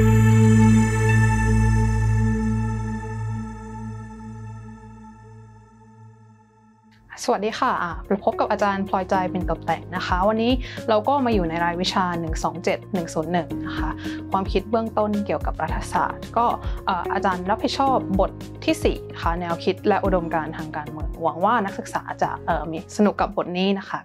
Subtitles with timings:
[7.34, 7.72] วัสดีค่ะ
[8.24, 10.52] พบกับอาจารย์พลอยใจเป็นตบแต่งนะคะ วันนี้
[10.88, 12.04] เราก็มาอยู่ในรายวิชา
[12.46, 13.90] 127 101 นะคะ
[14.30, 16.46] ความคิดเบื้องต้นเกี่ยวกับรัฐศาสตร์ ก็
[17.12, 18.30] อาจารย์รับผิดชอบบท
[18.64, 22.30] ที่4ค่ะแนวคิดและอุดมการทางการเมือง หวังว่านักศึกษาจะ
[22.70, 23.98] มีสนุกกับบทนี้นะคะ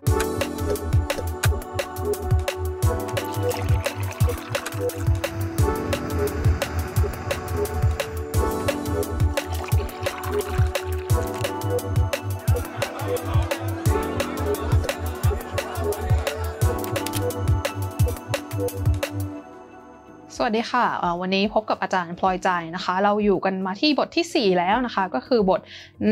[20.43, 20.85] วัสดีค่ะ
[21.21, 25.61] วันนี้พบกับอาจารย์พลอยใจนะคะ เราอยู่กันมาที่บทที่ 4 แล้วนะคะ ก็คือบท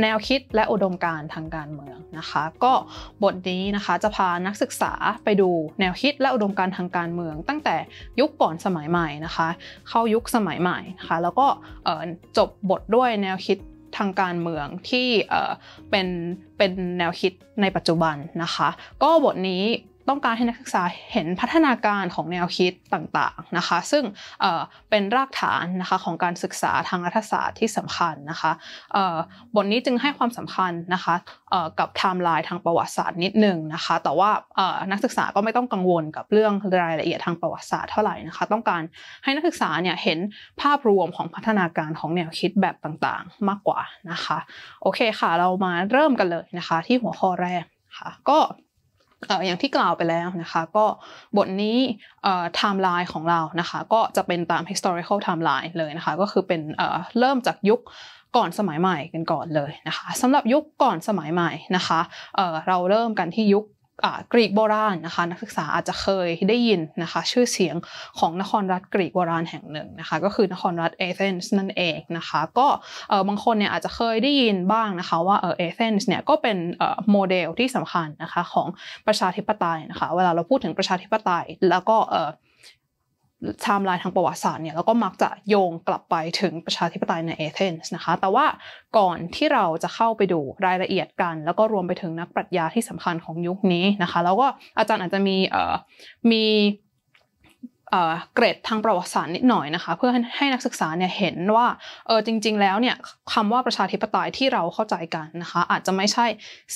[0.01, 2.73] แนวคิดและอุดมการณ์ทางการเมืองนะคะ ก็
[3.23, 5.49] บทนี้นะคะจะพานักศึกษาไปดู
[5.79, 7.75] แนวคิดและอุดมการณ์ทางการเมือง ตั้งแต่
[8.19, 9.47] ยุคก่อนสมัยใหม่นะคะ
[9.89, 11.47] เข้ายุคสมัยใหม่นะคะ แล้วก็
[12.37, 13.57] จบบทด้วยแนวคิด
[13.97, 15.07] ทางการเมืองที่
[15.89, 16.07] เป็น
[16.57, 18.69] เป็นแนวคิดในปัจจุบันนะคะ
[19.03, 19.63] ก็บทนี้
[20.11, 24.03] ต้องการให้นักศึกษาเห็นพัฒนาการของแนวคิดต่างๆนะคะ ซึ่ง
[24.89, 28.51] เป็นรากฐานนะคะของการศึกษาทางรัฐศาสตร์ที่สำคัญนะคะ
[29.55, 31.15] บทนี้จึงให้ความสำคัญนะคะ
[31.79, 34.29] กับไทม์ไลน์ทางประวัติศาสตร์นิดนึงนะคะ แต่ว่า
[34.91, 38.81] นักศึกษาก็ไม่ต้องกังวลกับเรื่องรายละเอียดทางประวัติศาสตร์เท่าไหร่นะคะ ต้องการ
[39.23, 40.19] ให้นักศึกษาเนี่ยเห็น
[40.61, 44.37] ภาพรวมของพัฒนาการของแนวคิดแบบต่างๆ มากกว่านะคะ
[44.81, 47.63] โอเคค่ะ เรามาเริ่มกันเลยนะคะ ที่หัวข้อแรก
[47.97, 48.39] ค่ะ ก็
[49.45, 50.85] อย่างที่กล่าวไปแล้วนะคะก็
[51.37, 51.77] บทนี้
[52.21, 56.61] ไทม์ไลน์ของเรานะคะก็จะเป็นตาม historical timeline เลยนะคะก็คือเป็น
[57.19, 57.81] เริ่มจากยุค
[58.37, 61.99] ก่อนสมัยใหม่กันก่อนเลยนะคะสำหรับยุคก่อนสมัยใหม่นะคะ
[62.35, 63.63] เเราเริ่มกันที่ยุค
[64.33, 67.75] กรีกโบราณนะคะนักศึกษาอาจจะเคยได้ยินนะคะชื่อเสียง
[68.19, 72.67] ของนครรัฐกรีกโบราณแห่งหนึ่งนะคะก็คือนครรัฐเอเธนส์นั่นเองนะคะก็
[73.27, 76.57] บางคนเนี่ยอาจจะเคยได้ยินบ้างนะคะว่าเอเธนส์เนี่ยก็เป็น
[77.11, 78.67] โมเดลที่สำคัญนะคะของ
[79.07, 81.97] ประชาธิปไตยนะคะเวลาเราพูดถึงประชาธิปไตยแล้วก็
[83.41, 88.45] ไทม์ไลน์ทางประวัติศาสตร์เนี่ยเราก็มักจะโยงกลับไปถึงประชาธิปไตยในเอเธนส์นะคะแต่ว่า
[88.97, 94.47] ก่อนที่เราจะเข้าไปดูรายละเอียดกัน แล้วก็รวมไปถึงนักปรัชญาที่สำคัญของยุคนี้นะคะ แล้วก็
[94.77, 95.73] อาจารย์อาจจะมีเอ่อ
[96.31, 96.45] มี
[98.33, 101.67] เกรดทางประวัติศาสตร์นิดหน่อยนะคะ เพื่อให้นักศึกษาเนี่ยเห็นว่า
[102.07, 102.95] เออจริง ๆ แล้วเนี่ย
[103.33, 106.25] คำว่าประชาธิปไตยที่เราเข้าใจกันนะคะ อาจจะไม่ใช่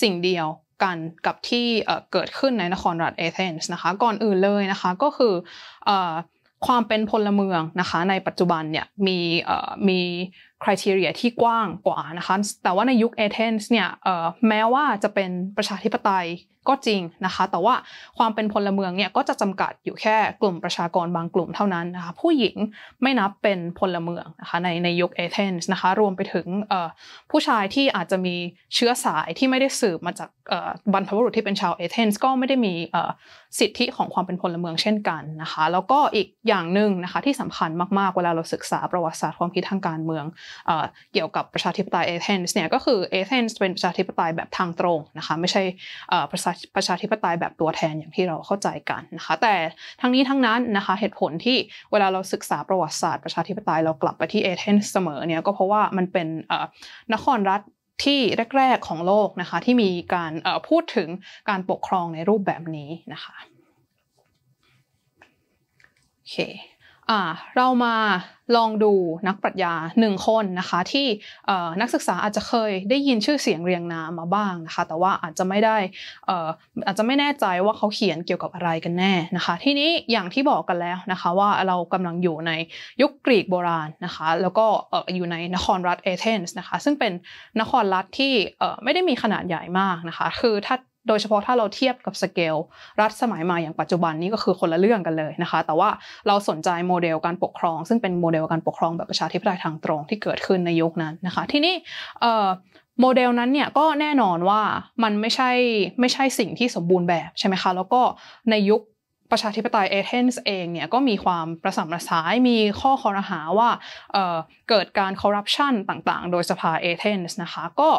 [0.02, 0.48] สิ่งเดียว
[0.84, 1.66] กันกับที่
[2.12, 5.34] เกิดขึ้นในนครรัฐเอเธนส์นะคะ ก่อนอื่นเลยนะคะก็คือ
[6.66, 9.18] ความเป็นพลเมืองนะคะ ในปัจจุบันเนี่ยมี
[9.88, 10.00] มี
[10.64, 13.88] คุณทีเรียที่กว้างกว่านะคะแต่ว่าในยุคเอเธนส์เนี่ย
[14.48, 16.28] แม้ว่าจะเป็นประชาธิปไตย
[16.70, 17.76] ก็จริงนะคะ แต่ว่า
[18.18, 22.56] ความเป็นพลเมืองเนี่ยก็จะจำกัดอยู่แค่กลุ่มประชากรบางกลุ่มเท่านั้นนะคะ ผู้หญิง
[23.02, 26.48] ไม่นับเป็นพลเมืองนะคะในในยุคเอเธนส์นะคะ รวมไปถึง
[27.32, 28.36] ผู้ชายที่อาจจะมี
[28.76, 30.30] เชื้อสายที่ไม่ได้สืบมาจาก
[30.94, 32.74] บรรพบุรุษที่เป็นชาวเอเธนส์ก็ไม่ได้มี
[33.60, 40.26] สิทธิของความเป็นพลเมืองเช่นกันนะคะ แล้วก็อีกอย่างหนึ่งนะคะที่สำคัญมากๆเวลาเราศึกษาประวัติศาสตร์ความคิดทางการเมือง
[41.14, 45.64] เกี่ยวกับประชาธิปไตยเอเธนส์เนี่ยก็คือเอเธนส์เป็นประชาธิปไตยแบบทางตรงนะคะไม่ใช่
[46.32, 49.56] ประชาประชาธิปไตยแบบตัวแทนอย่างที่เราเข้าใจกันนะคะแต่
[50.02, 51.58] ทั้งนี้ทั้งนั้นนะคะเหตุผลที่
[51.92, 56.28] เวลาเราศึกษาประวัติศาสตร์ประชาธิปไตยเรากลับไปที่เอเธนส์เสมอเนี่ยก็เพราะว่ามันเป็น
[57.14, 57.62] นครรัฐ
[58.06, 58.20] ที่
[58.58, 60.32] แรก ๆ ของโลกนะคะที่มีการ
[60.70, 61.10] พูดถึง
[61.50, 63.36] การปกครองในรูปแบบนี้นะคะ
[66.16, 66.38] โอเค
[67.56, 67.96] เรามา
[68.56, 68.94] ลองดู
[69.28, 71.08] นักปรัชญาหนึ่งคนนะคะที่
[71.82, 75.78] นักศึกษาอาจจะเคยได้ยินชื่อเสียงเรียงนามมาบ้างนะคะแต่ว่าอาจจะไม่ได้
[76.86, 82.52] อาจจะไม่แน่ใจว่าเขาเขียนเกี่ยวกับอะไรกันแน่นะคะ ทีนี้อย่างที่บอกกันแล้วนะคะว่าเรากำลังอยู่ใน
[83.02, 84.66] ยุคกรีกโบราณนะคะแล้วก็
[85.16, 87.14] อยู่ในนครรัฐเอเธนส์นะคะซึ่งเป็น
[87.60, 88.34] นครรัฐที่
[88.84, 90.76] ไม่ได้มีขนาดใหญ่มากนะคะคือถ้า
[91.08, 92.56] โดยเฉพาะถ้าเราเทียบกับสเกล
[93.02, 95.90] รัฐสมัยใหม่อย่างปัจจุบันนี้ก็คือคนละเรื่องกันเลยนะคะ แต่ว่า
[96.28, 101.76] เราสนใจโมเดลการปกครอง ซึ่งเป็นโมเดลการปกครองแบบประชาธิปไตยทางตรงที่เกิดขึ้นในยุคนั้นนะคะ ที่นี่
[103.02, 104.62] โมเดลนั้นเนี่ยก็แน่นอนว่า
[105.04, 105.50] มันไม่ใช่
[106.00, 108.02] ไม่ใช่สิ่งที่สมบูรณ์แบบใช่ไหมคะ แล้วก็
[108.50, 108.82] ในยุค
[109.32, 113.70] ประชาธิปไตยเอเธนส์เองเนี่ยก็มีความประสัมประสายมีข้อครหาว่า
[114.14, 117.90] เกิดการคอร์รัปชันต่างๆ โดยสภาเอเธนส์นะคะก็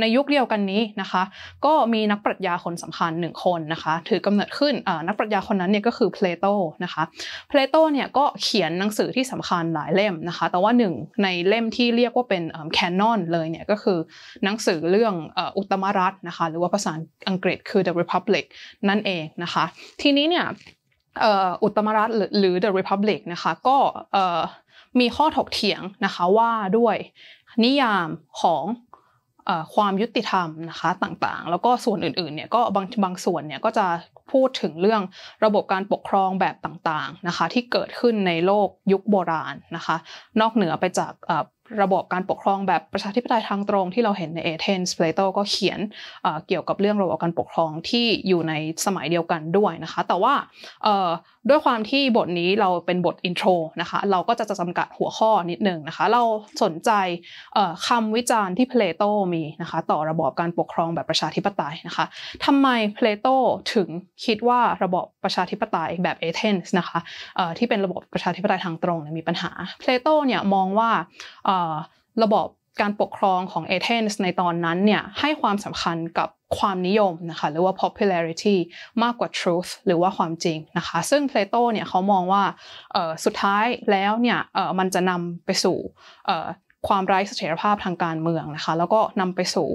[0.00, 1.22] ในยุคเดียวกันนี้นะคะ
[1.66, 4.74] ก็มีนักปรัชญาคนสำคัญหนึ่งคนนะคะถือกำเนิดขึ้น
[5.06, 6.46] นักปรัชญาคนนั้นเนี่ยก็คือเพลโต
[6.84, 7.02] นะคะ
[7.48, 12.42] เพลโตเนี่ยก็เขียนหนังสือที่สำคัญหลายเล่มนะคะแต่ว่าหนึ่งในเล่มที่เรียกว่าเป็น
[12.74, 13.98] แคนนอนเลยเนี่ยก็คือ
[14.44, 15.14] หนังสือเรื่อง
[15.56, 16.92] อุตมรัฐนะคะหรือว่าภาษา
[17.28, 18.44] อังกฤษคือ The Republic
[18.88, 19.64] นั่นเองนะคะ
[20.02, 20.46] ทีนี้เนี่ย
[21.62, 23.76] อุตมรัฐหรือ The Republic นะคะก็
[25.00, 26.96] มีข้อถกเถียงนะคะว่าด้วย
[27.64, 28.08] นิยาม
[28.40, 28.64] ของ
[29.74, 33.86] ความยุติธรรมนะคะต่างๆ แล้วก็ส่วนอื่นๆเนี่ยก็บางบางส่วนเนี่ยก็จะ
[34.32, 35.02] พูดถึงเรื่อง
[35.44, 39.96] ระบบการปกครองแบบต่างๆนะคะที่เกิดขึ้นในโลกยุคโบราณนะคะ
[40.40, 41.12] นอกเหนือไปจาก
[41.82, 45.80] ระบบการปกครองแบบประชาธิปไตยทางตรงที่เราเห็นในเอเธนส์เพลโตก็เขียน
[46.46, 48.52] เกี่ยวกับเรื่องระบบการปกครองที่อยู่ใน
[48.86, 50.34] สมัยเดียวกันด้วยนะคะ แต่ว่า
[51.48, 53.48] ด้วยความที่บทนี้เราเป็นบท intro
[53.80, 56.22] นะคะเราก็จะจำกัดหัวข้อนิดนึงนะคะเรา
[56.62, 56.90] สนใจ
[57.86, 59.04] คำวิจารณ์ที่เพลโต
[59.34, 62.04] มีนะคะต่อระบบการปกครองแบบประชาธิปไตยนะคะ
[62.44, 63.26] ทำไมเพลโต
[63.74, 63.88] ถึง
[64.24, 66.98] คิดว่าระบบประชาธิปไตยแบบเอเธนส์นะคะ
[67.58, 70.90] ที่เป็นระบบประชาธิปไตยทางตรงมีปัญหาเพลโตเนี่ยมองว่า
[72.22, 72.46] ระบบ
[72.80, 76.28] การปกครองของเอเธนส์ในตอนนั้นเนี่ยให้ความสำคัญกับ
[76.58, 78.56] ความนิยมนะคะหรือว่า popularity
[79.02, 82.42] มากกว่า truth หรือว่าความจริงนะคะซึ่งเพลโตเนี่ยเขามองว่า
[83.24, 84.38] สุดท้ายแล้วเนี่ย
[84.78, 85.76] มันจะนำไปสู่
[86.88, 89.68] ความไร้เสถียรภาพทางการเมืองนะคะแล้วก็นำไปสู่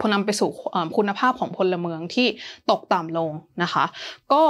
[0.00, 0.50] พนำไปสู่
[0.96, 2.28] คุณภาพของพลเมืองที่
[2.70, 3.30] ตกต่ำลง
[3.62, 3.84] นะคะ
[4.32, 4.42] ก็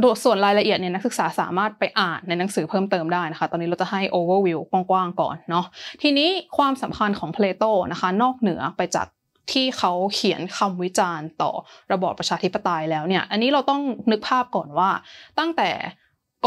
[0.00, 5.66] โดยส่วนรายละเอียดเนี่ยนักศึกษาสามารถไปอ่านในหนังสือเพิ่มเติมได้นะคะ ตอนนี้เราจะให้ overview กว้างๆก่อนเนาะ
[6.02, 9.06] ทีนี้ความสำคัญของเพลโตนะคะนอกเหนือไปจาก
[9.52, 11.52] ที่เขาเขียนคำวิจารณ์ต่อ
[11.92, 13.80] ระบอบประชาธิปไตยแล้วเนี่ย อันนี้เราต้อง
[14.10, 14.90] นึกภาพก่อนว่า
[15.38, 15.70] ตั้งแต่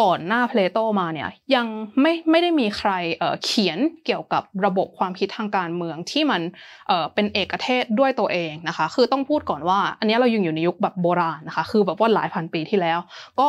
[0.01, 1.67] ก่อนหน้าเพลโตมาเนี่ยยัง
[2.01, 6.41] ไม่ไม่ได้มีใครเเขียนเกี่ยวกับระบบความคิดทางการเมืองที่มัน
[6.87, 12.99] เเป็นเอกเทศด้วยตัวเองนะคะ คือต้องพูดก่อนว่า อันนี้เรายังอยู่ในยุคแบบโบราณนะคะ คือแบบว่าหลายพันปีที่แล้ว
[13.39, 13.47] ก็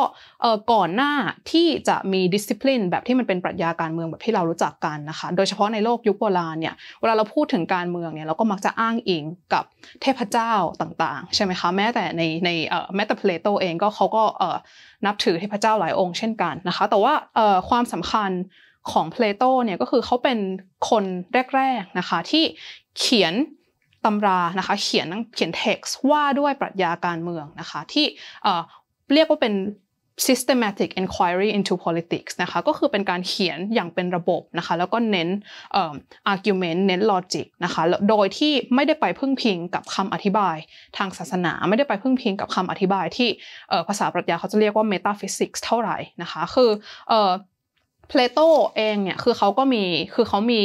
[0.73, 1.11] ก่อนหน้า
[1.51, 9.23] ที่จะมีดิสซิ p ลินแบบที่มันเป็นปรัชญาการเมืองแบบที่เรารู้จักกันนะคะ โดยเฉพาะในโลกยุคโบราณเนี่ยเวลาเราพูดถึงการเมืองเนี่ยเราก็มักจะอ้างอิง
[9.53, 9.63] กับ
[10.01, 12.49] เทพเจ้าต่างๆ ใช่ไหมคะแม้แต่ในใน
[12.95, 14.23] แม้แต่เพลโตเองก็เขาก็
[15.05, 17.13] นับถือเทพเจ้าหลายองค์เช่นกันนะคะ แต่ว่า
[17.69, 18.31] ความสำคัญ
[18.91, 20.39] ของเพลโตเนี่ยก็คือเขาเป็น
[20.89, 21.03] คน
[21.55, 22.43] แรกๆนะคะที่
[22.99, 23.33] เขียน
[24.05, 28.05] ตำรานะคะเขียนเขียนเท็กซ์ว่าด้วยปรัชญาการเมืองนะคะที่
[29.13, 29.53] เรียกว่าเป็น
[30.27, 35.29] systematic inquiry into politics นะคะก็คือเป็นการเขียนอย่างเป็นระบบนะคะแล้วก็เน้น
[36.31, 40.55] argument เน้น logic นะคะโดยที่ไม่ได้ไปพึ่งพิงกับคำอธิบาย
[40.97, 43.29] ทางศาสนา ไม่ได้ไปพึ่งพิงกับคำอธิบายที่
[43.87, 46.69] ภาษาปรัชญาเขาจะเรียกว่า metaphysics เท่าไหร่นะคะคือ
[48.09, 48.39] เพลโต
[48.75, 49.83] เองเนี่ยคือเขาก็มี
[50.13, 50.61] คือเขามี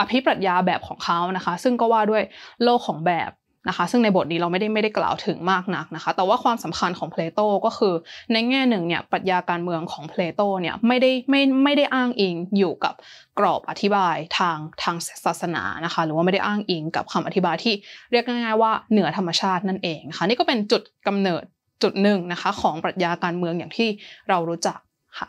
[0.00, 2.22] อภิปรัชญาแบบของเขานะคะซึ่งก็ว่าด้วย
[2.62, 3.30] โลกของแบบ
[3.68, 7.94] นะคะ ซึ่งในบทนี้เราไม่ได้ไม่ได้กล่าวถึงมากนักนะคะ แต่ว่าความสำคัญของเพลโตก็คือ
[8.32, 12.94] ในแง่หนึ่งเนี่ยปรัชญาการเมืองของเพลโตเนี่ยไม่ได้ไม่ไม่ได้อ้างอิงอยู่กับ
[13.38, 17.74] กรอบอธิบายทางทางศาสนานะคะ หรือว่าไม่ได้อ้างอิงกับคำอธิบายที่
[18.12, 21.42] เรียกง่ายๆว่าเหนือธรรมชาตินั่นเองนะคะนี่ก็เป็นจุดกำเนิด
[21.82, 23.88] จุดหนึ่งนะคะของปรัชญาการเมืองอย่างที่
[24.28, 24.78] เรารู้จัก
[25.18, 25.28] ค่ะ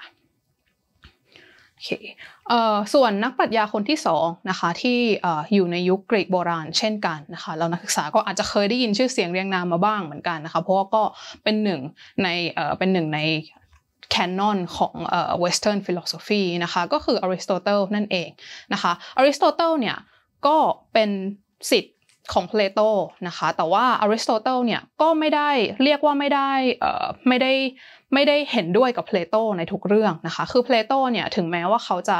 [1.79, 1.89] โอเค
[2.93, 4.99] ส่วนนักปรัชญาคนที่สองนะคะที่
[5.53, 11.03] อยู่ในยุคกรีกโบราณเช่นกันนะคะเรานักศึกษาก็อาจจะเคยได้ยินชื่อเสียงเรียงนามมาบ้างเหมือนกันนะคะเพราะว่าก็
[11.43, 11.79] เป็นหนึ่ง
[12.23, 12.27] ใน
[12.77, 13.19] เป็นหนึ่งใน
[14.11, 18.29] canon ของเอ่อ Western philosophy นะคะก็คืออริสโตเติลนั่นเอง
[18.73, 19.97] นะคะอริสโตเติลเนี่ย
[20.47, 20.57] ก็
[20.93, 21.09] เป็น
[21.71, 21.95] ศิษย์
[22.33, 22.79] ของเพลโต
[23.27, 25.49] นะคะแต่ว่าอริสโตเติลเนี่ยก็ไม่ได้
[25.83, 27.51] เรียกว่าไม่ได้เอ่อไม่ได้
[28.13, 32.17] ไม่ได้เห็นด้วยกับเพลโตในทุกเรื่องนะคะ คือเพลโตเนี่ยถึงแม้ว่าเขาจะ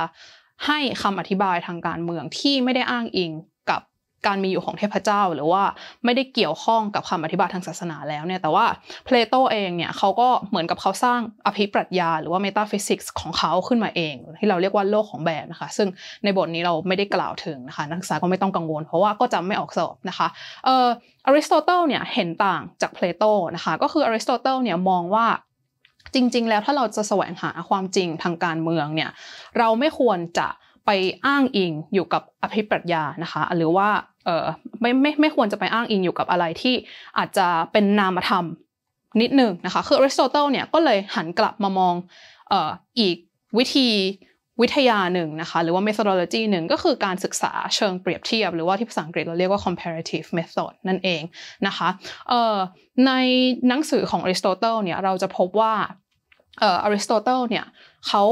[0.67, 3.31] ให้คำอธิบายทางการเมืองที่ไม่ได้อ้างอิง
[3.69, 3.81] กับ
[4.27, 5.63] การมีอยู่ของเทพเจ้า หรือว่า
[6.05, 8.65] ไม่ได้เกี่ยวข้องกับคำอธิบายทางศาสนาแล้วเนี่ยแต่ว่า
[9.05, 15.87] เพลโตเองเนี่ยเขาก็เหมือนกับเขาสร้างอภิปรัชญาหรือว่า metaphysics ของเขาขึ้นมาเอง ที่เราเรียกว่าโลกของแบบนะคะ ซึ่ง
[16.23, 20.27] ในบทนี้เราไม่ได้กล่าวถึงนะคะ นักศึกษาก็ไม่ต้องกังวล เพราะว่าก็จะไม่ออกสอบนะคะ
[20.65, 20.87] เอ่อ
[21.27, 23.23] อริสโตเติลเนี่ยเห็นต่างจากเพลโต
[23.55, 25.25] นะคะก็คืออริสโตเติลเนี่ยมองว่า
[26.13, 29.09] จริง ๆ แล้วถ้าเราจะแสวงหาความจริงทางการเมืองเนี่ย
[29.57, 30.47] เราไม่ควรจะ
[30.85, 30.89] ไป
[31.25, 33.89] อ้างอิงอยู่กับอภิปรัชญานะคะหรือว่า
[34.25, 34.45] เออ
[34.81, 36.75] ไม่ไม่ไม่ควรจะไปอ้างอิงอยู่กับอะไรที่
[37.17, 38.45] อาจจะเป็นนามธรรม
[39.21, 41.95] นิดนึงนะคะคืออริสโตเติลเนี่ยก็เลยหันกลับมามอง
[42.49, 43.15] เอ่ออีก
[43.57, 43.89] วิธี
[44.61, 51.21] วิทยาหนึ่งนะคะ หรือว่า methodology หนึ่งก็คือการศึกษาเชิงเปรียบเทียบ หรือว่าที่ภาษาอังกฤษเราเรียกว่า comparative method นั่นเอง
[51.67, 51.89] นะคะ
[53.07, 53.11] ใน
[53.67, 55.73] หนังสือของอริสโตเติลเนี่ยเราจะพบว่า
[56.63, 57.65] อริสโตเติลเนี่ย
[58.07, 58.23] เขา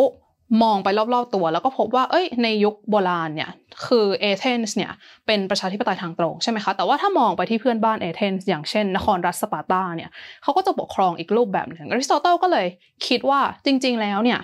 [0.63, 3.50] มองไปรอบๆตัว แล้วก็พบว่า เอ้ย ในยุคโบราณเนี่ย
[3.88, 4.91] คือเอเธนส์เนี่ย
[5.27, 10.10] เป็นประชาธิปไตยทางตรงใช่ไหมคะ แต่ว่าถ้ามองไปที่เพื่อนบ้านเอเธนส์อย่างเช่น นครรัฐสปาร์ตาเนี่ย
[10.43, 12.67] เขาก็จะปกครองอีกรูปแบบหนึ่งอริสโตเติลก็เลย
[13.07, 14.39] คิดว่าจริง ๆ แล้วเนี่ย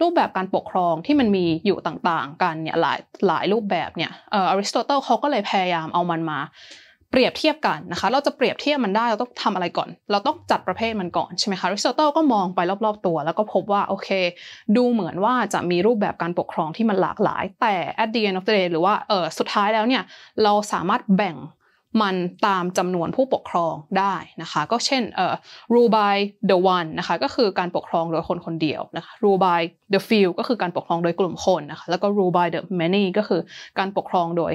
[0.00, 6.40] รูปแบบการปกครองที่มันมีอยู่ต่างๆ กันเนี่ยหลายหลายรูปแบบเนี่ยเออริสโตเติลเขาก็เลยพยายามเอามันมา
[7.10, 14.08] เปรียบเทียบกันนะคะ เราจะเปรียบเทียบมันได้เราต้องทำอะไรก่อน เราต้องจัดประเภทมันก่อนใช่ไหมคะอริสโตเติลก็มองไปรอบๆตัว แล้วก็พบว่าโอเค
[14.76, 20.02] ดูเหมือนว่าจะมีรูปแบบการปกครองที่มันหลากหลาย แต่ at the end of the day หรือว่าเออสุดท้ายแล้วเนี่ย
[20.42, 21.36] เราสามารถแบ่ง
[22.02, 22.14] มัน
[22.46, 25.34] ตามจำนวนผู้ปกครองได้นะคะ ก็เช่นเอ่อ
[25.72, 26.16] rule by
[26.50, 29.60] the one นะคะก็คือการปกครองโดยคนคนเดียวนะคะ rule by
[29.92, 33.40] the few ก็คือการปกครองโดยกลุ่มคนนะคะแล้วก็ rule by the many ก็คือ
[33.78, 34.52] การปกครองโดย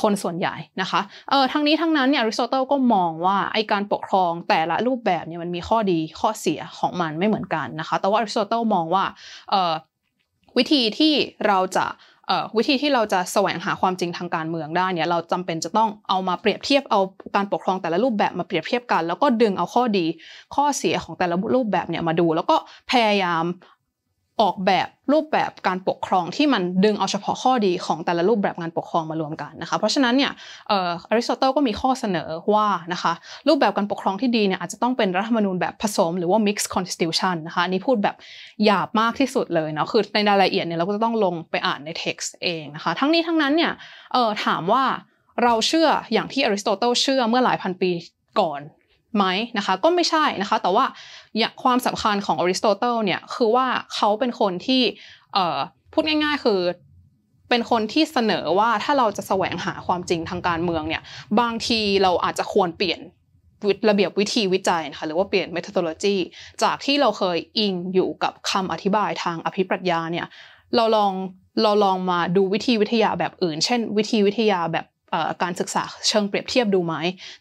[0.00, 9.04] คนส่วนใหญ่นะคะเออทั้งนี้ทั้งนั้นเนี่ยอริสโตเติลก็มองว่าไอการปกครองแต่ละรูปแบบเนี่ยมันมีข้อดีข้อเสียของมันไม่เหมือนกันนะคะ แต่ว่าอริสโตเติลมองว่า
[9.50, 9.72] เออ
[10.58, 11.14] วิธีที่
[11.46, 11.86] เราจะ
[12.56, 17.00] วิธีที่เราจะแสวงหาความจริงทางการเมืองได้เนี่ยเราจำเป็นจะต้องเอามาเปรียบเทียบเอา
[17.36, 20.06] การปกครองแต่ละรูปแบบมาเปรียบเทียบกัน แล้วก็ดึงเอาข้อดี
[20.54, 22.56] ข้อเสียของแต่ละรูปแบบเนี่ยมาดู แล้วก็
[22.90, 23.44] พยายาม
[24.42, 30.32] ออกแบบรูปแบบการปกครองที่มันดึงเอาเฉพาะข้อดีของแต่ละรูปแบบการปกครองมารวมกันนะคะ เพราะฉะนั้นเนี่ย
[30.70, 30.72] อ
[31.18, 33.12] ริสโตเติลก็มีข้อเสนอว่านะคะ
[33.48, 38.16] รูปแบบการปกครองที่ดีเนี่ยอาจจะต้องเป็นรัฐธรรมนูญแบบผสมหรือว่า mixed constitution นะคะอันนี้พูดแบบ
[38.64, 43.72] หยาบมากที่สุดเลยเนาะคือในรายละเอียดเนี่ยเราก็จะต้องลงไปอ่านใน text เองนะคะ ทั้งนี้ทั้งนั้นเนี่ย
[44.44, 44.84] ถามว่า
[45.44, 47.90] เราเชื่ออย่างที่อริสโตเติลเชื่อเมื่อหลายพันปี
[48.40, 48.60] ก่อน
[49.16, 49.24] ไหม
[49.58, 50.84] นะคะก็ไม่ใช่นะคะ แต่ว่า
[51.62, 54.82] ความสำคัญของอริสโตเติลเนี่ยคือว่าเขาเป็นคนที่
[55.92, 56.60] พูดง่าย ๆ คือ
[57.48, 61.02] เป็นคนที่เสนอว่าถ้าเราจะแสวงหาความจริงทางการเมืองเนี่ย
[61.40, 63.00] บางทีเราอาจจะควรเปลี่ยน
[63.88, 66.16] ระเบียบวิธีวิจัยนะคะหรือว่าเปลี่ยน methodology
[66.62, 70.26] จากที่เราเคยอิงอยู่กับคำอธิบายทางอภิปรัชญาเนี่ย
[70.76, 71.12] เราลอง
[71.62, 74.84] เราลองมาดูวิธีวิทยาแบบอื่น เช่น วิธีวิทยาแบบ
[75.42, 76.94] การศึกษาเชิงเปรียบเทียบดูไหม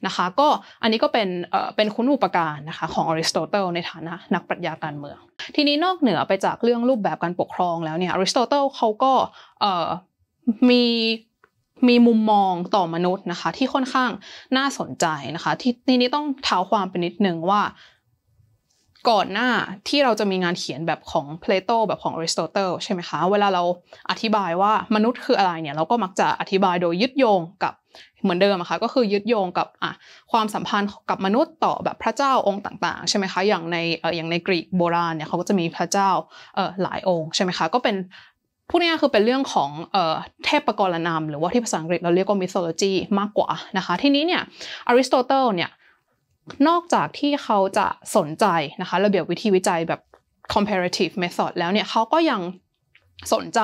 [0.06, 0.48] นะคะก็
[0.82, 1.30] อันนี้ก็เป็น
[1.76, 5.20] เป็นคุณอุปการนะคะของอริสโตเติลในฐานะนักปรัชญาการเมือง
[5.56, 9.14] ทีนี้นอกเหนือไปจากเรื่องรูปแบบการปกครองแล้วเนี่ยอริสโตเติลเขาก็
[10.70, 10.84] มี
[11.88, 14.10] มีมุมมองต่อมนุษย์นะคะที่ค่อนข้าง
[14.58, 17.62] น่าสนใจนะคะ ที่ทีนี้ต้องเท้าความไปนิดนึงว่า
[19.10, 19.50] ก่อนหน้า
[19.88, 23.64] ที่เราจะมีงานเขียนแบบของเพลโตแบบของอริสโตเติลใช่ไหมคะ เวลาเรา
[24.12, 27.74] อธิบายว่ามนุษย์คืออะไรเนี่ยเราก็มักจะอธิบายโดยยึดโยงกับ
[28.24, 29.92] เหมือนเดิมอะคะก็คือยึดโยงกับอะ
[30.32, 36.10] ความสัมพันธ์กับมนุษย์ต่อแบบพระเจ้าองค์ต่างๆใช่ไหมคะอย่างในเอออย่างในกรีกโบราณเนี่ยเขาก็จะมีพระเจ้า
[36.56, 37.96] เออหลายองค์ใช่ไหมคะก็เป็น
[38.70, 44.42] พูดง่ายๆคือเป็นเรื่องของเอ่อเทพกรนามหรือว่าที่ภาษาอังกฤษเราเรียกว่า mythology มากกว่านะคะ ทีนี้เนี่ย
[44.88, 45.70] อริสโตเติลเนี่ย
[46.68, 48.46] นอกจากที่เขาจะสนใจ
[48.82, 50.02] นะคะระเบียบวิธีวิจัยแบบ
[50.54, 52.42] comparative method แล้วเนี่ยเขาก็ยัง
[53.34, 53.62] สนใจ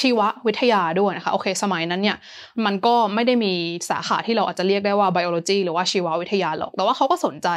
[0.00, 2.16] ชีววิทยาด้วยนะคะโอเค สมัยนั้นเนี่ย
[2.64, 3.52] มันก็ไม่ได้มี
[3.90, 7.48] สาขาที่เราอาจจะเรียกได้ว่า biology หรือว่าชีววิทยาหรอก แต่ว่าเขาก็สนใจ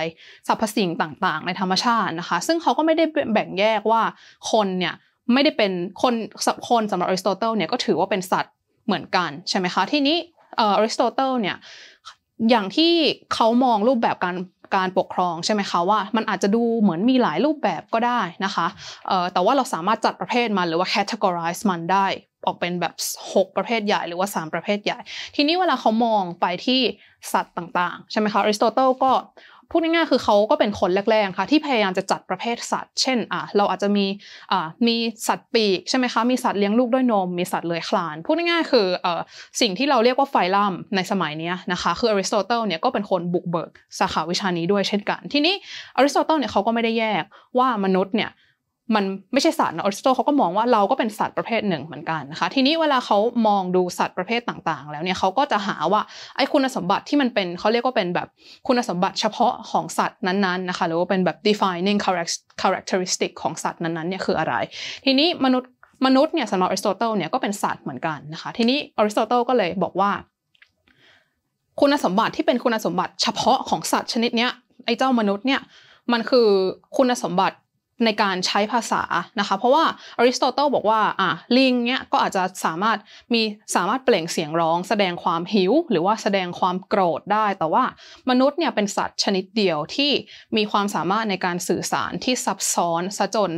[0.48, 4.02] สรรพสิ่งต่างๆ ในธรรมชาตินะคะ ซึ่งเขาก็ไม่ได้แบ่งแยกว่า
[4.52, 4.94] คนเนี่ย
[5.34, 6.14] ไม่ได้เป็นคน
[6.70, 8.54] คนสำหรับอริสโตเติลเนี่ยก็ถือว่าเป็นสัตว์
[8.86, 10.18] เหมือนกันใช่ไหมคะ ทีนี้
[10.60, 11.58] อริสโตเติลเนี่ย
[12.50, 12.94] อย่างที่
[13.34, 14.36] เขามองรูปแบบการ
[14.76, 18.68] การปกครองใช่ไหมคะว่า มันอาจจะดูเหมือนมีหลายรูปแบบก็ได้นะคะ
[19.34, 22.06] แต่ว่าเราสามารถจัดประเภทมันหรือว่า categorize มันได้
[22.46, 22.94] ออกเป็นแบบ
[23.34, 25.00] 6 ประเภทใหญ่หรือว่า 3 ประเภทใหญ่
[25.36, 26.82] ทีนี้เวลาเขามองไปที่
[27.34, 29.12] สัตว์ต่างๆ ใช่ไหมคะอริสโตเติลก็
[29.76, 34.06] พูดง่ายๆคือเขาก็เป็นคนแรกๆค่ะที่พยายามจะจัดประเภทสัตว์ เช่นอะเราอาจจะมี
[34.52, 34.96] อะมี
[35.28, 39.22] สัตว์ปีกใช่ไหมคะมีสัตว์เลี้ยงลูกด้วยนม มีสัตว์เลื้อยคลาน พูดง่ายๆคือเอ่อ
[39.62, 45.56] สิ่งที่เราเรียกว่าไฟลัมในสมัยนี้นะคะคืออริสโตเติลเนี่ยก็เป็นคนบุกเบิกสาขาวิชานี้ด้วยเช่นกัน ทีนี้
[45.98, 47.24] อริสโตเติลเนี่ยเขาก็ไม่ได้แยก
[47.58, 48.32] ว่ามนุษย์เนี่ย
[48.96, 56.02] มันไม่ใช่สัตว์นะอริสโตเขาก็มองว่าเราก็เป็นสัตว์ประเภทหนึ่งเหมือนกันนะคะทีนี้เวลาเขามองดูสัตว์ประเภทต่างๆ แล้วเนี่ยเขาก็จะหาว่า
[56.38, 58.28] ไอ้คุณสมบัติที่มันเป็นเขาเรียกว่าเป็นแบบ
[58.68, 62.00] คุณสมบัติเฉพาะของสัตว์นั้นๆนะคะหรือว่าเป็นแบบ defining
[62.62, 64.54] characteristic ของสัตว์นั้นๆเนี่ยคืออะไร
[65.06, 65.72] ทีนี้มนุษย์
[66.06, 70.12] มนุษย์เนี่ยสำหรับอริสโตเติลเนี่ยก็เป็นสัตว์เหมือนกันนะคะทีนี้อริสโตเติลก็เลยบอกว่า
[71.80, 74.52] คุณสมบัติที่เป็นคุณสมบัติเฉพาะของสัตว์ชนิดเนี้ย
[74.86, 75.62] ไอ้เจ้ามนุษย์เนี่ย
[76.12, 76.48] มันคือ
[76.98, 77.56] คุณสมบัติ
[78.06, 79.04] ในการใช้ภาษา
[79.40, 79.84] นะคะเพราะว่า
[80.20, 82.98] อริสโตเติลบอกว่าอะลิงเนี้ยก็อาจจะสามารถ
[83.34, 83.42] มี
[83.76, 87.84] สามารถเปล่งเสียงร้อง แสดงความหิว หรือว่าแสดงความโกรธได้ แต่ว่า
[88.30, 90.12] มนุษย์เนี่ยเป็นสัตว์ชนิดเดียวที่
[90.58, 93.52] มีความสามารถในการสื่อสารที่ซับซ้อนซะจน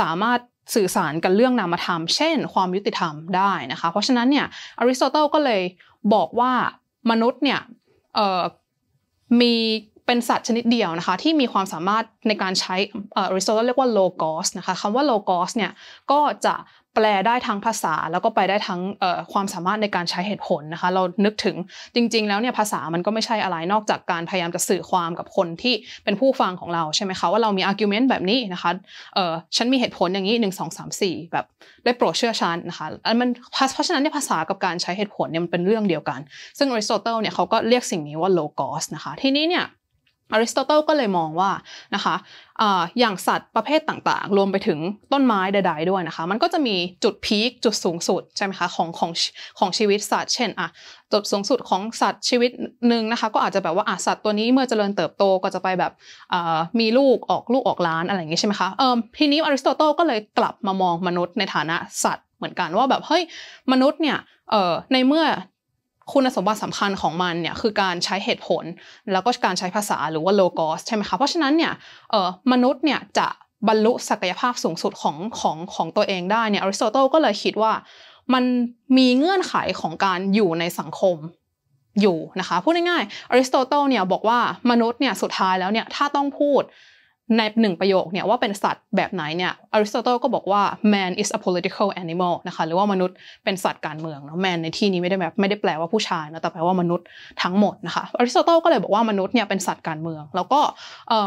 [0.00, 0.40] สามารถ
[0.74, 4.46] สื่อสารกันเรื่องนามธรรม เช่น ความยุติธรรมได้นะคะ เพราะฉะนั้นเนี่ย
[4.78, 5.62] อริสโตเติลก็เลย
[6.14, 6.52] บอกว่า
[7.10, 7.60] มนุษย์เนี่ย
[9.40, 9.54] มี
[10.06, 12.74] เป็นสัตว์ชนิดเดียวนะคะที่มีความสามารถในการใช้
[13.16, 15.70] อริสโตเติลเรียกว่า logos นะคะคำว่า logos เนี่ย
[16.10, 16.56] ก็จะ
[16.96, 18.80] แปลได้ทั้งภาษาแล้วก็ไปได้ทั้ง
[19.32, 21.56] ความสามารถในการใช้เหตุผลนะคะ เรานึกถึง
[21.94, 28.70] จริง ๆ แล้วเนี่ยภาษามันก็ไม่ใช่อะไรนอกจากการพยายามจะสื่อความกับคนที่เป็นผู้ฟังของเราใช่ไหมคะว่าเรามี argument แบบนี้นะคะ
[29.14, 31.44] เออฉันมีเหตุผลอย่างนี้หนึ่งสองสามสี่แบบ
[31.84, 33.28] ได้โปรดเชื่อฉันนะคะอันมัน
[33.74, 36.20] เพราะฉะนั้นเนี่ยภาษากับการใช้เหตุผลเนี่ยมันเป็นเรื่องเดียวกัน
[36.58, 39.64] ซึ่งอริสโตเติลเนี่ยเขาก็เรียกสิ่งนี้ว่า logos นะคะทีนี้เนี่ย
[40.32, 41.50] อริสโตเติลก็เลยมองว่า
[41.94, 42.14] นะคะ
[42.98, 44.78] อย่างสัตว์ประเภทต่างๆ รวมไปถึง
[45.12, 49.10] ต้นไม้ใดๆด้วยนะคะ มันก็จะมีจุดพีคจุดสูงสุดใช่ไหมคะของของ
[49.58, 50.68] ของชีวิตสัตว์ เช่นอะ
[51.12, 52.50] จุดสูงสุดของสัตว์ชีวิต
[52.88, 55.92] หนึ่งนะคะ ก็อาจจะแบบว่าอะสัตว์ตัวนี้เมื่อเจริญเติบโตก็จะไปแบบ
[56.80, 63.22] มีลูกออกลูกออกล้านอะไรอย่างงี้ใช่ไหมคะเออทีนี้อริสโตเติลก็เลยกลับมามองมนุษย์ในฐานะสัตว์เหมือนกันว่าแบบเฮ้ย
[63.72, 64.18] มนุษย์เนี่ย
[64.92, 65.24] ในเมื่อ
[66.12, 68.64] คุณสมบัติสำคัญของมันเนี่ยคือการใช้เหตุผล
[69.12, 71.72] แล้วก็การใช้ภาษาหรือว่า logos ใช่ไหมคะเพราะฉะนั้นเนี่ย
[72.52, 73.26] มนุษย์เนี่ยจะ
[73.68, 77.72] บรรลุศักยภาพสูงสุดของของของตัวเองได้เนี่ยอริสโตเติลก็เลยคิดว่า
[78.34, 78.44] มัน
[78.96, 81.16] มีเงื่อนไขของการอยู่ในสังคม
[82.00, 84.40] อยู่นะคะพูดง่ายๆอริสโตเติลเนี่ยบอกว่า
[84.70, 86.62] มนุษย์เนี่ยสุดท้ายแล้วเนี่ยถ้าต้องพูด
[87.36, 90.62] ในหนึ่งประโยคเนี่ยว่าเป็นสัตว์แบบไหนเนี่ยอริสโตเติลก็บอกว่า
[90.92, 97.06] man is a political animal นะคะหรือว่ามนุษย์เป็นสัตว์การเมืองเนาะ man ในที่นี้ไม่ได้แบบไม่ได้แปลว่าผู้ชายนะแต่แปลว่ามนุษย์
[97.42, 100.60] ทั้งหมดนะคะอริสโตเติลก็เลยบอกว่ามนุษย์เนี่ยเป็นสัตว์การเมือง แล้วก็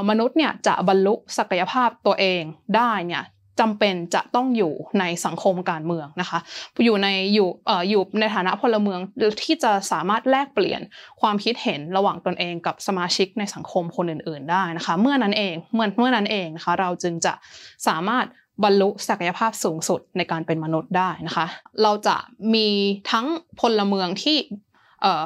[0.09, 2.41] มนุษย์เนี่ยจะบรรลุศักยภาพตัวเอง
[2.75, 3.23] ได้เนี่ย
[3.59, 6.39] จำเป็นจะต้องอยู่ในสังคมการเมืองนะคะ
[6.85, 8.99] อยู่ในอยู่เอ่ออยู่ในฐานะพลเมือง
[9.43, 10.81] ที่จะสามารถแลกเปลี่ยน
[11.21, 17.33] ความคิดเห็นระหว่างตนเองกับสมาชิกในสังคมคนอื่น ๆ ได้นะคะ เมื่อนั้นเองเมื่อเมื่อนั้นเองนะคะ เราจึงจะ
[17.87, 18.25] สามารถ
[18.63, 21.45] บรรลุศักยภาพสูงสุดในการเป็นมนุษย์ได้นะคะ
[21.83, 22.17] เราจะ
[22.53, 22.67] มี
[23.11, 23.25] ทั้ง
[23.59, 24.37] พลเมืองที่
[25.01, 25.23] เอ่อ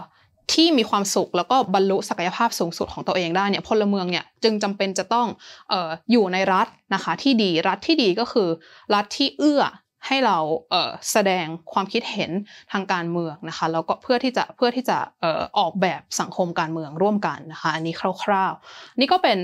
[0.53, 5.27] ที่มีความสุขแล้วก็บรรลุศักยภาพสูงสุดของตัวเองได้เนี่ยพลเมืองเนี่ยจึงจำเป็นจะต้อง
[5.71, 8.49] อออยู่ในรัฐนะคะที่ดีรัฐที่ดีก็คือ
[8.93, 9.63] รัฐที่เอื้อ
[10.07, 10.37] ให้เรา
[10.69, 12.31] เแสดงความคิดเห็น
[12.71, 14.97] ทางการเมืองนะคะแล้วก็เพื่อที่จะเพื่อที่จะ
[15.59, 19.37] ออกแบบสังคมการเมืองร่วมกันนะคะอันนี้คร่าวๆ นี่ก็เป็น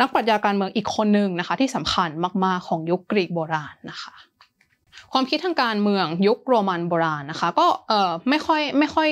[0.00, 2.08] นักปรัชญาการเมืองอีกคนหนึ่งนะคะที่สำคัญ
[2.44, 4.14] มากๆของยุคกรีกโบราณนะคะ
[5.12, 7.66] ความคิดทางการเมืองยุคโรมันโบราณนะคะก็
[8.30, 9.08] ไม่ค่อยไม่ค่อย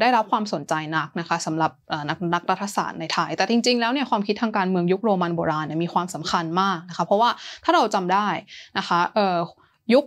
[0.00, 1.72] ได้รับความสนใจนักนะคะสำหรับ
[2.08, 7.30] นักนักรัฐศาสตร์ในไทย แต่จริง ๆ แล้วเนี่ยความคิดทางการเมืองยุคโรมันโบราณเนี่ยมีความสำคัญมากนะคะเพราะว่า
[7.64, 8.28] ถ้าเราจำได้
[8.78, 8.98] นะคะ
[9.92, 10.04] ยุค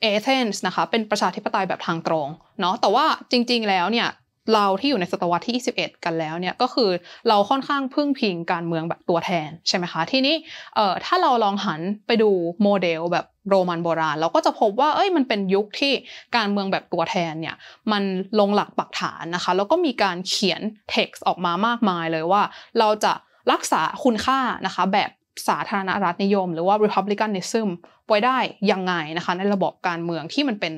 [0.00, 2.28] เอเธนส์นะคะเป็นประชาธิปไตยแบบทางตรง
[2.60, 4.08] เนาะแต่ว่าจริง ๆ แล้วเนี่ย
[4.54, 6.90] เราที่อยู่ในศตวรรษที่ 21 กันแล้วเนี่ยก็คือ
[7.28, 10.34] เราค่อนข้างพึ่งพิงการเมืองแบบตัวแทนใช่ไหมคะทีนี้
[10.76, 12.30] เอ่อถ้าเราลองหันไปดู
[12.62, 15.92] โมเดลแบบโรมันโบราณ เราก็จะพบว่าเอ้ยมันเป็นยุคที่
[16.36, 17.56] การเมืองแบบตัวแทนเนี่ย
[17.92, 18.02] มัน
[18.40, 22.42] ลงหลักปักฐานนะคะแล้วก็มีการเขียนเท็กซ์ออกมามากมายเลยว่า
[22.78, 23.12] เราจะ
[23.52, 25.10] รักษาคุณค่านะคะแบบ
[25.48, 27.68] สาธารณรัฐนิยม หรือว่า republicanism
[28.08, 28.38] ไว้ได้
[28.72, 30.74] ยังไงนะคะในระบบการเมืองที่มันเป็น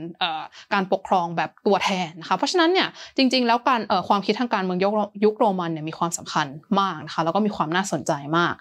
[0.74, 4.78] การปกครองแบบตัวแทนนะคะเพราะฉะนั้นเนี่ยจริง ๆ แล้วการความคิดทางการเมือง
[5.24, 6.46] ยุคโรมันเนี่ยมีความสำคัญ
[6.80, 8.54] มากนะคะแล้วก็มีความน่าสนใจมาก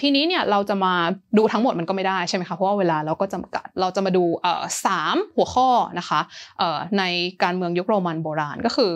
[0.00, 0.94] ทีนี้เนี่ยเราจะมา
[1.38, 4.24] ดูทั้งหมดมันก็ไม่ได้ใช่ไหมคะเพราะว่าเวลาเราก็จำกัดเราจะมาดู
[4.84, 5.68] สามหัวข้อ
[5.98, 6.20] นะคะ
[6.98, 7.02] ใน
[7.42, 8.92] การเมืองยุคโรมันโบราณก็คือ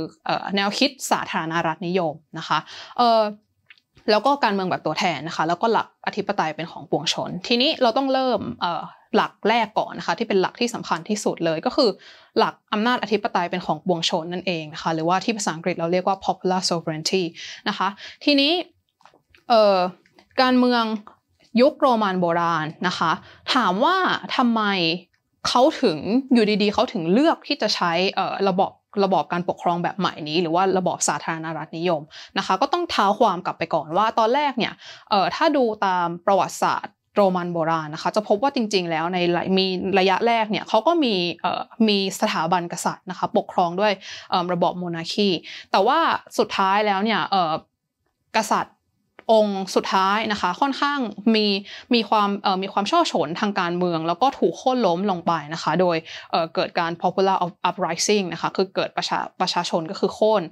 [0.56, 2.58] แนวคิดสาธารณรัฐนิยมนะคะ
[4.10, 8.40] แล้วก็การเมืองแบบตัวแทนนะคะ แล้วก็หลักอธิปไตยเป็นของปวงชน ทีนี้เราต้องเริ่ม
[9.16, 11.90] หลักแรกก่อนนะคะ ที่เป็นหลักที่สำคัญที่สุดเลยก็คือ
[12.38, 17.22] หลักอำนาจอธิปไตยเป็นของปวงชนนั่นเองนะคะหรือว่าที่ภาษาอังกฤษเราเรียกว่า popular sovereignty
[17.68, 17.88] นะคะ
[18.24, 18.52] ทีนี้
[20.42, 20.84] การเมือง
[21.60, 23.12] ยุคโรมันโบราณนะคะ
[23.54, 23.96] ถามว่า
[24.36, 24.62] ทำไม
[25.48, 25.98] เขาถึง
[26.32, 27.92] อยู่ดีๆ เขาถึงเลือกที่จะใช้
[28.48, 28.70] ระบบ
[29.04, 32.02] ระบอบการปกครองแบบใหม่นี้ หรือว่าระบอบสาธารณรัฐนิยม
[32.38, 34.72] นะคะ ก็ต้องเท้าความกลับไปก่อนว่าตอนแรกเนี่ย
[35.34, 39.18] ถ้าดูตามประวัติศาสตร์โรมันโบราณนะคะจะพบว่าจริง ๆ แล้วใน
[39.58, 39.66] มี
[39.98, 41.14] ระยะแรกเนี่ยเขาก็มี
[41.88, 43.92] มีสถาบันกษัตริย์นะคะปกครองด้วย
[44.52, 45.28] ระบอบโมนาคี
[45.70, 45.98] แต่ว่า
[46.38, 47.20] สุดท้ายแล้วเนี่ย
[48.36, 48.75] กษัตริย์
[49.32, 50.98] องค์สุดท้ายนะคะ ค่อนข้าง
[51.34, 51.46] มี
[51.94, 52.28] มีความ
[52.62, 55.96] มีความช่อฉนทางการเมือง แล้วก็ถูกโค่นล้มลงไปนะคะ โดย
[56.54, 57.36] เกิดการ popular
[57.68, 60.42] uprising นะคะคือเกิดประชาประชาชนก็คือโค่น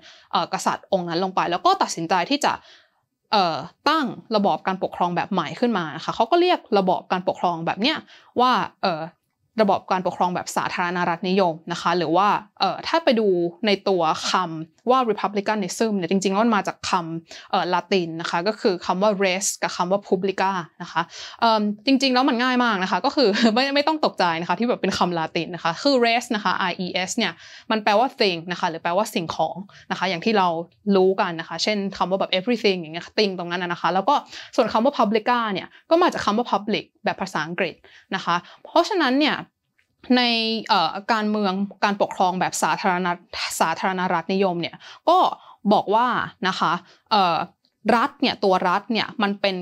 [0.52, 2.52] กษัตริย์องค์นั้นลงไป แล้วก็ตัดสินใจที่จะ
[3.88, 4.06] ตั้ง
[4.36, 7.96] ระบอบการปกครองแบบใหม่ขึ้นมานะคะเขาก็เรียกระบอบการปกครองแบบเนี้ย
[8.40, 8.52] ว่า
[9.60, 12.28] ระบอบการปกครองแบบสาธารณรัฐนิยมนะคะ หรือว่า
[12.60, 13.28] เอ่อถ้าไปดู
[13.66, 21.02] ในตัวคำว่า republicanism เนี่ยจริงๆแล้วมันมาจากคำเอ่อลาตินนะคะก็คือคำว่า res กับคำว่า publica นะคะ
[21.40, 27.32] เอ่อจริงๆแล้วมันง่ายมากนะคะก็คือไม่ไม่ต้องตกใจนะคะที่แบบเป็นคำลาตินนะคะคือ res นะคะ r e s เนี่ย
[27.70, 29.56] มันแปลว่า thing นะคะหรือแปลว่าสิ่งของ
[29.90, 30.48] นะคะอย่างที่เรา
[30.96, 34.14] รู้กันนะคะเช่นคำว่าแบบ everything อย่างเงี้ย thing ตรงนั้นนะคะแล้วก็
[34.56, 37.74] ส่วนคำว่า publica เนี่ยก็มาจากคำว่า public แบบภาษาอังกฤษ
[38.14, 39.36] นะคะเพราะฉะนั้นเนี่ย
[40.16, 40.22] ใน
[41.12, 41.52] การเมือง
[41.84, 43.06] การปกครองแบบสาธารณ
[43.60, 44.76] สาธารณรัฐนิยมเนี่ย
[45.08, 45.18] ก็
[45.72, 46.06] บอกว่า
[46.48, 46.72] นะคะ
[47.96, 49.56] รัฐเนี่ยตัวรัฐเนี่ยมันเป็น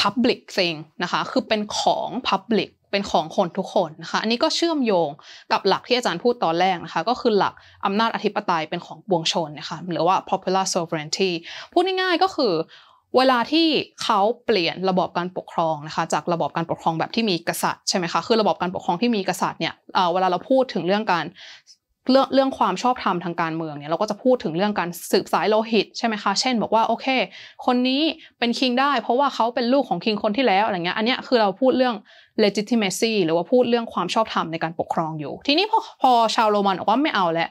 [0.00, 5.10] public thing นะคะคือเป็นของ public เป็นของคนทุกคนนะคะอันนี้ก็เชื่อมโยง
[5.52, 11.30] กับหลักที่อาจารย์พูดตอนแรกนะคะก็คือหลักอำนาจอธิปไตยเป็นของปวงชนนะคะหรือว่า popular sovereignty
[11.72, 12.52] พูดง่ายๆก็คือ
[13.16, 13.66] เวลาที่
[14.02, 19.74] เขาเปลี่ยนระบอบการปกครองนะคะ จากระบอบการปกครองแบบที่มีกษัตริย์ใช่ไหมคะคือระบอบการปกครองที่มีกษัตริย์เนี่ย
[20.12, 21.26] เวลาเราพูดถึงเรื่องการ
[22.10, 27.06] เรื่องเรื่องความชอบธรรมทางการเมืองเนี่ยเราก็จะพูดถึงเรื่องการสืบสายโลหิตใช่ไหมคะเช่น บอกว่าโอเค
[27.66, 28.02] คนนี้
[28.38, 31.94] เป็นคิงได้ เพราะว่าเขาเป็นลูกของคิงคนที่แล้วอะไรเงี้ยอันนี้คือเราพูดเรื่อง
[32.44, 37.48] legitimacy หรือว่าพูดเรื่องความชอบธรรมในการปกครองอยู่ ทีนี้พอพอชาวโรมันบอกว่าไม่เอาแล้ว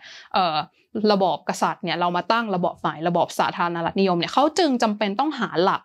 [1.12, 5.82] ระบอบกษัตริย์เนี่ยเรามาตั้งระบอบฝ่ายระบอบสาธารณรัฐนิยมเนี่ยเขาจึงจำเป็นต้องหาหลัก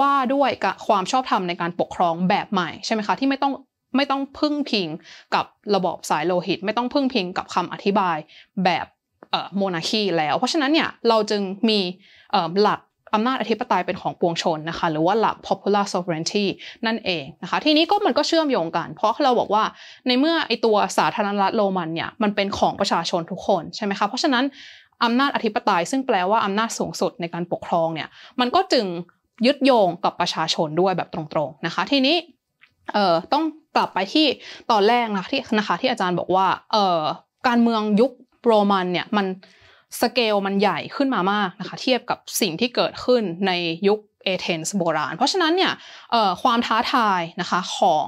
[0.00, 0.50] ว่าด้วย
[0.86, 3.52] ความชอบธรรมในการปกครองแบบใหม่ใช่ไหมคะที่ไม่ต้อง
[3.96, 4.88] ไม่ต้องพึ่งพิง
[5.34, 8.16] กับระบอบสายโลหิต ไม่ต้องพึ่งพิงกับคำอธิบาย
[8.64, 8.86] แบบ
[9.56, 11.80] โมนาคีแล้ว เพราะฉะนั้นเนี่ยเราจึงมี
[12.60, 12.80] หลัก
[13.16, 16.44] อำนาจอธิปไตยเป็นของปวงชนนะคะหรือว่าหลัก popular sovereignty
[16.86, 19.64] นั่นเองนะคะทีนี้ก็มันก็เชื่อมโยงกัน เพราะเราบอกว่า
[20.06, 24.44] ในเมื่อไอตัวสาธารณรัฐโรมันเนี่ยมันเป็นของประชาชนทุกคนใช่ไหมคะเพราะฉะนั้น
[25.04, 28.08] อำนาจอธิปไตยซึ่งแปลว่าอำนาจสูงสุดในการปกครองเนี่ย
[28.40, 28.86] มันก็จึง
[29.46, 32.16] ยึดโยงกับประชาชนด้วยแบบตรงๆนะคะทีนี้
[32.92, 33.44] เอ่อต้อง
[33.76, 34.26] กลับไปที่
[34.70, 37.00] ตอนแรกนะที่นะคะที่อาจารย์บอกว่าเอ่อ
[37.48, 38.12] การเมืองยุค
[38.46, 39.26] โรมันเนี่ยมัน
[40.00, 43.52] สเกลมันใหญ่ขึ้นมามากนะคะเทียบกับสิ่งที่เกิดขึ้นใน
[43.88, 45.72] ยุคเอเธนส์โบราณ เพราะฉะนั้นเนี่ย
[46.42, 48.06] ความท้าทายนะคะของ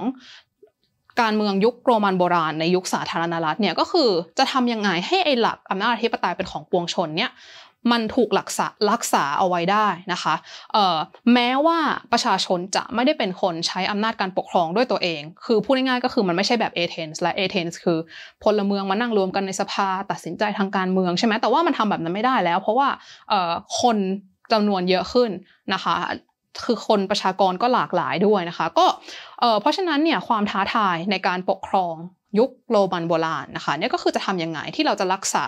[1.21, 7.31] การเมืองยุคโรมันโบราณในยุคสาธารณรัฐเนี่ยก็คือจะทำยังไงให้ไอ้หลักอำนาจอธิปไตยเป็นของปวงชนเนี่ย
[7.91, 10.35] มันถูกรักษารักษาเอาไว้ได้นะคะ
[11.33, 11.79] แม้ว่า
[12.11, 17.99] ประชาชนจะไม่ได้เป็นคนใช้อำนาจการปกครองด้วยตัวเอง คือพูดง่ายๆก็คือมันไม่ใช่แบบเอเธนส์และเอเธนส์คือ
[18.43, 22.89] พลเมืองมานั่งรวมกันในสภาตัดสินใจทางการเมืองใช่ไหมแต่ว่ามันทำแบบนั้นไม่ได้แล้ว เพราะว่า
[23.81, 23.97] คน
[24.51, 25.29] จำนวนเยอะขึ้น
[25.73, 25.95] นะคะ
[26.65, 28.85] คือคนประชากรก็หลากหลายด้วยนะคะ ก็
[29.61, 31.95] เพราะฉะนั้นเนี่ยความท้าทายในการปกครอง
[32.39, 35.45] ยุคโรมันโบราณนะคะเนี่ยก็คือจะทำยังไงที่เราจะรักษา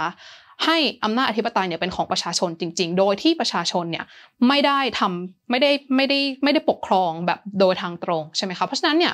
[0.66, 4.06] ให้อำนาจอธิปไตยเนี่ยเป็นของประชาชนจริง ๆ โดยที่ประชาชนเนี่ย
[4.48, 9.14] ไม่ได้ทำไม่ได้ไม่ได้ไม่ได้ปกครองแบบโดยทางตรงใช่ไหมคะเพราะฉะนั้นเนี่ย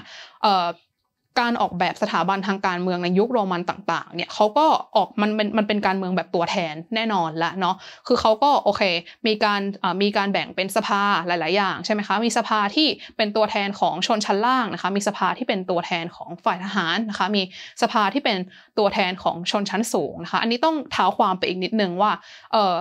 [1.39, 7.76] การออกแบบสถาบันทางการเมืองในยุคโรมันต่างๆ เนี่ยเขาก็ออกมันเป็นมันเป็นการเมืองแบบตัวแทนแน่นอนละเนาะ
[8.08, 8.82] คือเขาก็โอเค
[9.28, 9.62] มีการ
[10.02, 17.43] มีการแบ่งเป็นสภาหลาย ๆ อย่างใช่ไหมคะ มีสภาที่เป็นตัวแทนของชนชั้นล่างนะคะ มีสภาที่เป็นตัวแทนของฝ่ายทหารนะคะ มี
[17.82, 18.38] สภาที่เป็น
[18.78, 22.12] ตัวแทนของชนชั้นสูงนะคะ อันนี้ต้องเท้าความไปอีกนิดนึงว่า
[22.54, 22.76] เออ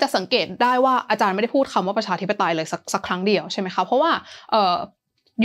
[0.00, 4.12] จะสังเกตได้ว่าอาจารย์ไม่ได้พูดคำว่าประชาธิปไตยเลยสักสักครั้งเดียวใช่ไหมคะ เพราะว่า
[4.50, 4.54] เ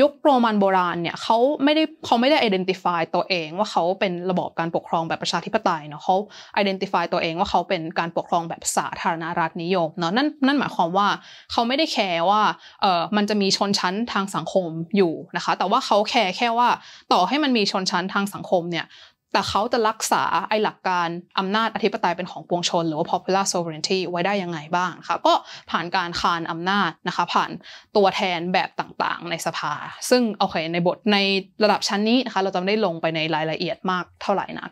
[0.01, 6.15] ยุคโรมันโบราณเนี่ยเขาไม่ได้เขาไม่ได้ identify ตัวเองว่าเขาเป็นระบอบการปกครองแบบประชาธิปไตยเนาะเขา
[6.61, 11.07] identify ตัวเองว่าเขาเป็นการปกครองแบบสาธารณรัฐนิยมเนาะนั่นนั่นหมายความว่า
[11.51, 12.41] เขาไม่ได้แคร์ว่า
[12.81, 16.69] เออมันจะมีชนชั้นทางสังคมอยู่นะคะ แต่ว่าเขาแคร์แค่ว่า
[17.11, 18.85] ต่อให้มันมีชนชั้นทางสังคมเนี่ย
[19.33, 21.07] แต่เขาจะรักษาไอ้หลักการ
[21.39, 25.33] อำนาจอธิปไตยเป็นของปวงชน หรือว่า popular sovereignty ไว้ได้ยังไงบ้างคะก็
[25.71, 27.51] ผ่านการคานอำนาจนะคะผ่าน
[27.95, 29.73] ตัวแทนแบบต่างๆ ในสภา
[30.09, 31.17] ซึ่งโอเคในบทใน
[31.63, 34.67] ระดับชั้นนี้นะคะเราจะไม่ได้ลงไปในรายละเอียดมากเท่าไหร่นะ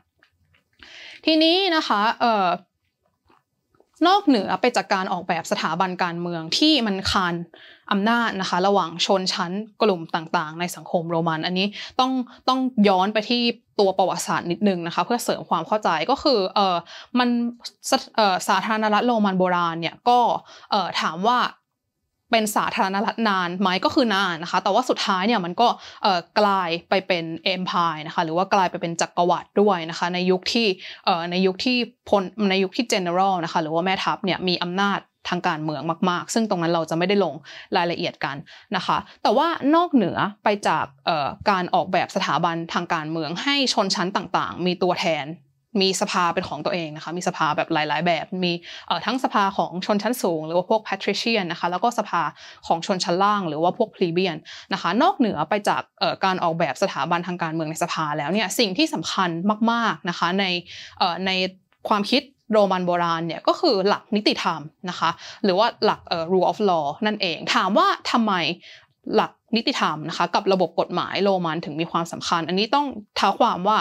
[1.26, 2.48] ทีนี้นะคะเอ่อ
[4.08, 7.36] นอกเหนือไปจากการออกแบบสถาบันการเมืองที่มันคาน
[7.92, 11.68] อำนาจนะคะ ระหว่างชนชั้นกลุ่มต่างๆ ในสังคมโรมัน อันนี้
[12.00, 12.12] ต้อง
[12.48, 13.42] ต้องย้อนไปที่
[13.80, 16.78] ตัวประวัติศาสตร์นิดนึงนะคะ เพื่อเสริมความเข้าใจก็คือเออ
[17.20, 17.30] มัน
[18.48, 20.20] สาธารณรัฐโรมันโบราณเนี่ยก็
[20.72, 21.38] เออถามว่า
[22.32, 25.68] เป็นสาธารณรัฐนานไหมก็คือนานนะคะ แต่ว่าสุดท้ายเนี่ยมันก็
[26.40, 30.68] กลายไปเป็นเอ็มพายนะคะหรือว่ากลายไปเป็นจักรวรรดิด้วยนะคะ ในยุคที่
[31.32, 31.78] ในยุคที่
[32.10, 37.36] พลในยุคที่ general นะคะหรือว่าแม่ทัพเนี่ยมีอำนาจทางการเมืองมากๆ ซึ่งตรงนั้นเราจะไม่ได้ลง
[37.78, 38.36] รายละเอียดกัน
[38.76, 40.86] นะคะ แต่ว่านอกเหนือไปจาก
[41.50, 45.26] การออกแบบสถาบันทางการเมืองให้ชนชั้นต่างๆ มีตัวแทน
[45.82, 48.54] มีสภาเป็นของตัวเองนะคะ มีสภาแบบหลาย ๆ แบบ มี
[49.06, 52.22] ทั้งสภาของชนชั้นสูง หรือว่าพวก patrician นะคะ แล้วก็สภา
[52.68, 54.38] ของชนชั้นล่าง หรือว่าพวก plebeian
[54.74, 55.82] นะคะ นอกเหนือไปจาก
[56.26, 59.30] การออกแบบสถาบันทางการเมืองในสภาแล้วเนี่ย สิ่งที่สำคัญ
[59.72, 60.46] มาก ๆ นะคะ ใน
[61.26, 61.32] ใน
[61.90, 65.10] ความคิดโรมันโบราณเนี่ยก็คือหลักนิติธรรมนะคะ
[65.44, 68.34] หรือว่าหลัก rule of law นั่นเอง ถามว่าทำไม
[69.16, 72.88] หลักนิติธรรมนะคะ กับระบบกฎหมายโรมันถึงมีความสำคัญ อันนี้ต้อง
[73.20, 73.78] ท้าความว่า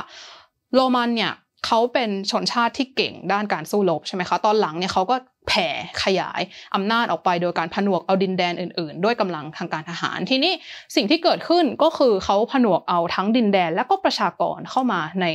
[0.75, 1.33] โรมันเนี่ย
[1.67, 5.17] เขาเป็นชนชาติที่เก่งด้านการสู้รบใช่ไหมคะ ตอนหลังเนี่ยเขาก็
[5.49, 5.69] แผ่
[6.05, 6.41] ขยาย
[6.75, 10.53] อำนาจออกไปโดยการผนวกเอาดินแดนอื่น ๆ ด้วยกำลังทางการทหาร ทีนี้
[10.97, 15.27] สิ่งที่เกิดขึ้นก็คือเขาผนวกเอาทั้งดินแดน และก็ประชากรเข้ามาใน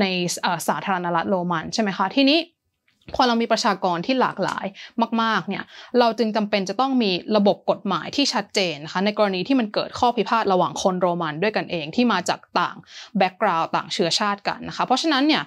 [0.00, 0.04] ใน
[0.68, 2.38] สาธารณรัฐโรมันใช่ไหมคะ ทีนี้
[3.14, 4.66] พอเรามีประชากรที่หลากหลาย
[5.22, 5.64] มาก ๆ เนี่ย
[5.98, 12.76] เราจึงจำเป็นจะต้องมีระบบกฎหมายที่ชัดเจนนะคะในกรณีที่มันเกิดข้อพิพาทระหว่างคนโรมันด้วยกันเองที่มาจากต่าง
[13.18, 15.42] background ต่างเชื้อชาติกันนะคะ เพราะฉะนั้นเนี่ย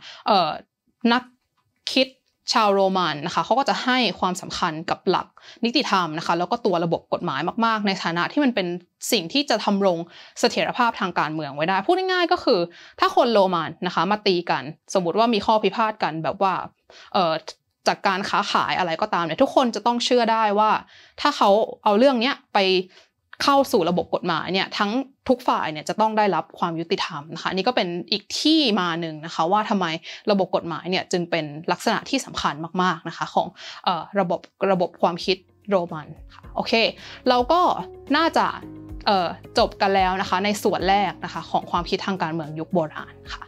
[1.14, 1.24] นัก
[1.94, 2.08] คิด
[2.54, 5.28] ชาวโรมันนะคะเขาก็จะให้ความสำคัญกับหลัก
[5.66, 8.68] นิติธรรมนะคะแล้วก็ตัวระบบกฎหมายมาก ๆ ในฐานะที่มันเป็น
[9.12, 9.98] สิ่งที่จะธำรง
[10.40, 12.60] เสถียรภาพทางการเมืองไว้ได้ พูดง่ายๆก็คือ
[13.00, 16.54] ถ้าคนโรมันนะคะมาตีกัน สมมติว่ามีข้อพิพาทกันแบบว่า
[17.14, 17.34] เอ่อ
[17.88, 20.72] จากการค้าขายอะไรก็ตามเนี่ยทุกคนจะต้องเชื่อได้ว่า
[21.22, 21.50] ถ้าเขา
[21.84, 22.58] เอาเรื่องเนี้ยไป
[23.44, 24.92] เข้าสู่ระบบกฎหมายเนี่ยทั้ง
[25.30, 29.86] ทุกฝ่ายเนี่ยจะต้องได้รับความยุติธรรมนะคะนี่ก็เป็นอีกที่มาหนึ่งนะคะว่าทำไม
[30.32, 33.48] ระบบกฎหมายเนี่ยจึงเป็นลักษณะที่สำคัญมากๆนะคะของ
[33.88, 34.40] ออระบบ
[34.72, 35.38] ระบบความคิด
[35.70, 36.74] โรมันค่ะโอเค
[37.30, 37.62] เราก็
[38.18, 38.48] น่าจะ
[39.58, 43.44] จบกันแล้วนะคะในส่วนแรกนะคะของความคิดทางการเมืองยุคโบราณค่ะ